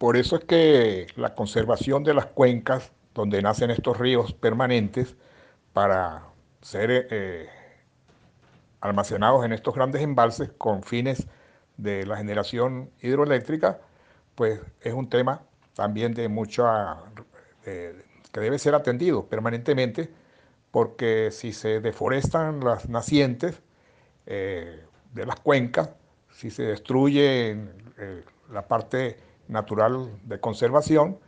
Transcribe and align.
Por 0.00 0.16
eso 0.16 0.36
es 0.36 0.46
que 0.46 1.08
la 1.16 1.34
conservación 1.34 2.04
de 2.04 2.14
las 2.14 2.24
cuencas 2.24 2.90
donde 3.12 3.42
nacen 3.42 3.70
estos 3.70 3.98
ríos 3.98 4.32
permanentes 4.32 5.14
para 5.74 6.24
ser 6.62 7.06
eh, 7.10 7.50
almacenados 8.80 9.44
en 9.44 9.52
estos 9.52 9.74
grandes 9.74 10.00
embalses 10.00 10.52
con 10.56 10.82
fines 10.84 11.26
de 11.76 12.06
la 12.06 12.16
generación 12.16 12.90
hidroeléctrica, 13.02 13.82
pues 14.36 14.62
es 14.80 14.94
un 14.94 15.10
tema 15.10 15.42
también 15.74 16.14
de 16.14 16.30
mucha, 16.30 16.96
eh, 17.66 18.02
que 18.32 18.40
debe 18.40 18.58
ser 18.58 18.74
atendido 18.74 19.26
permanentemente, 19.26 20.08
porque 20.70 21.30
si 21.30 21.52
se 21.52 21.80
deforestan 21.80 22.60
las 22.60 22.88
nacientes 22.88 23.60
eh, 24.24 24.82
de 25.12 25.26
las 25.26 25.38
cuencas, 25.40 25.90
si 26.30 26.50
se 26.50 26.62
destruye 26.62 27.50
eh, 27.98 28.24
la 28.50 28.66
parte 28.66 29.28
natural 29.50 30.10
de 30.24 30.40
conservación, 30.40 31.18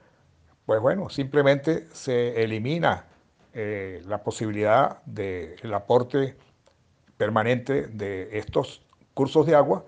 pues 0.66 0.80
bueno, 0.80 1.08
simplemente 1.10 1.88
se 1.92 2.42
elimina 2.42 3.06
la 3.54 4.22
posibilidad 4.22 5.02
del 5.04 5.74
aporte 5.74 6.36
permanente 7.18 7.86
de 7.88 8.38
estos 8.38 8.82
cursos 9.14 9.46
de 9.46 9.54
agua 9.54 9.84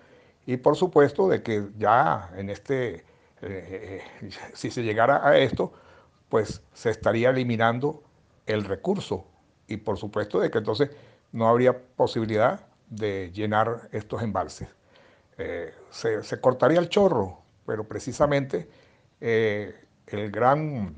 y 0.47 0.57
por 0.57 0.77
supuesto 0.77 1.29
de 1.29 1.43
que 1.43 1.69
ya 1.79 2.31
en 2.37 2.51
este, 2.51 2.97
eh, 2.97 3.03
eh, 3.43 4.03
si 4.53 4.71
se 4.71 4.83
llegara 4.83 5.27
a 5.27 5.39
esto, 5.39 5.73
pues 6.29 6.63
se 6.73 6.91
estaría 6.91 7.31
eliminando 7.31 8.03
el 8.47 8.65
recurso 8.65 9.27
y 9.67 9.79
por 9.79 9.97
supuesto 9.97 10.41
de 10.41 10.51
que 10.51 10.59
entonces 10.59 10.91
no 11.33 11.49
habría 11.49 11.77
posibilidad 11.97 12.67
de 12.89 13.31
llenar 13.33 13.89
estos 13.93 14.23
embalses. 14.23 14.69
Eh, 15.39 15.73
se, 15.91 16.41
cortaría 16.41 16.79
el 16.79 16.89
chorro, 16.89 17.39
pero 17.67 17.85
precisamente 17.85 18.69
el 19.21 20.31
gran, 20.31 20.97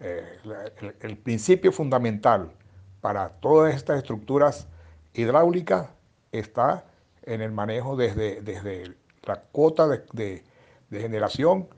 el 0.00 1.18
principio 1.18 1.72
fundamental 1.72 2.52
para 3.00 3.28
todas 3.28 3.74
estas 3.74 3.98
estructuras 3.98 4.68
hidráulicas 5.14 5.88
está 6.32 6.84
en 7.22 7.40
el 7.40 7.52
manejo 7.52 7.96
desde, 7.96 8.40
desde 8.42 8.96
la 9.24 9.42
cuota 9.52 9.86
de, 9.88 10.44
generación 10.90 11.68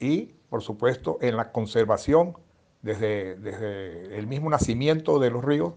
y, 0.00 0.26
por 0.50 0.62
supuesto, 0.62 1.18
en 1.20 1.36
la 1.36 1.52
conservación 1.52 2.36
desde, 2.82 3.36
desde 3.36 4.18
el 4.18 4.26
mismo 4.26 4.50
nacimiento 4.50 5.18
de 5.18 5.30
los 5.30 5.44
ríos, 5.44 5.74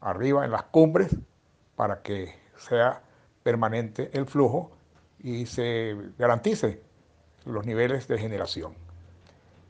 arriba 0.00 0.44
en 0.44 0.50
las 0.50 0.64
cumbres, 0.64 1.14
para 1.76 2.02
que 2.02 2.34
sea 2.56 3.02
permanente 3.42 4.10
el 4.12 4.26
flujo 4.26 4.72
y 5.22 5.46
se 5.46 5.96
garantice 6.18 6.80
los 7.44 7.66
niveles 7.66 8.08
de 8.08 8.18
generación. 8.18 8.74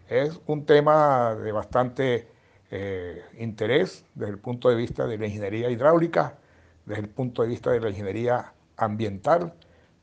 Es 0.09 0.41
un 0.47 0.65
tema 0.65 1.35
de 1.35 1.53
bastante 1.53 2.29
eh, 2.71 3.23
interés 3.39 4.05
desde 4.15 4.33
el 4.33 4.39
punto 4.39 4.69
de 4.69 4.77
vista 4.77 5.07
de 5.07 5.19
la 5.19 5.27
ingeniería 5.27 5.71
hidráulica, 5.71 6.39
desde 6.87 7.03
el 7.03 7.09
punto 7.09 7.43
de 7.43 7.49
vista 7.49 7.71
de 7.71 7.81
la 7.81 7.91
ingeniería 7.91 8.53
ambiental, 8.77 9.55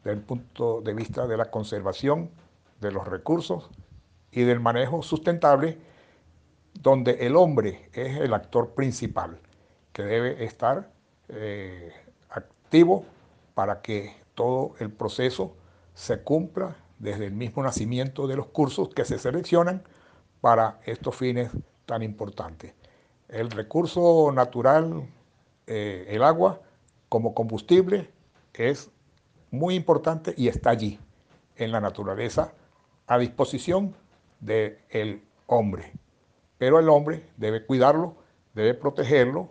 desde 0.04 0.18
el 0.18 0.24
punto 0.24 0.82
de 0.82 0.94
vista 0.94 1.28
de 1.28 1.38
la 1.38 1.50
conservación 1.50 2.30
de 2.82 2.92
los 2.92 3.08
recursos 3.08 3.70
y 4.32 4.44
del 4.44 4.60
manejo 4.60 5.02
sustentable, 5.02 5.78
donde 6.74 7.26
el 7.26 7.36
hombre 7.36 7.90
es 7.94 8.18
el 8.18 8.34
actor 8.34 8.74
principal, 8.74 9.40
que 9.94 10.04
debe 10.04 10.44
estar 10.44 10.92
eh, 11.30 11.94
activo 12.30 13.06
para 13.54 13.82
que 13.82 14.25
todo 14.36 14.76
el 14.80 14.92
proceso 14.92 15.56
se 15.94 16.22
cumpla 16.22 16.76
desde 17.00 17.26
el 17.26 17.34
mismo 17.34 17.64
nacimiento 17.64 18.28
de 18.28 18.36
los 18.36 18.48
cursos 18.48 18.90
que 18.90 19.06
se 19.06 19.18
seleccionan 19.18 19.84
para 20.42 20.80
estos 20.86 21.16
fines 21.16 21.52
tan 21.86 22.04
importantes. 22.04 22.74
El 23.28 23.50
recurso 23.50 24.32
natural, 24.32 25.08
eh, 25.68 26.06
el 26.10 26.24
agua, 26.24 26.62
como 27.10 27.34
combustible 27.34 28.10
es 28.54 28.92
muy 29.52 29.76
importante 29.76 30.34
y 30.38 30.48
está 30.48 30.70
allí, 30.70 31.00
en 31.56 31.72
la 31.72 31.80
naturaleza, 31.80 32.54
a 33.08 33.18
disposición 33.18 33.96
del 34.40 35.24
hombre. 35.48 35.92
Pero 36.58 36.80
el 36.80 36.90
hombre 36.90 37.26
debe 37.38 37.66
cuidarlo, 37.66 38.16
debe 38.54 38.74
protegerlo 38.74 39.50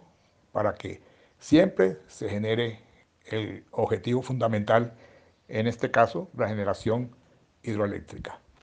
para 0.52 0.74
que 0.74 1.02
siempre 1.38 1.98
se 2.06 2.28
genere 2.28 2.80
el 3.24 3.64
objetivo 3.70 4.22
fundamental, 4.22 4.94
en 5.48 5.66
este 5.66 5.90
caso, 5.90 6.30
la 6.36 6.48
generación 6.48 7.14
hidroeléctrica. 7.62 8.40